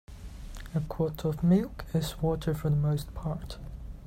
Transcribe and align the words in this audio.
A 0.73 0.79
quart 0.79 1.25
of 1.25 1.43
milk 1.43 1.85
is 1.93 2.19
water 2.23 2.55
for 2.55 2.71
the 2.71 2.75
most 2.75 3.13
part. 3.13 3.59